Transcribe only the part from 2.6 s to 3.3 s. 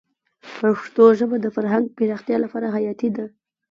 حیاتي ده.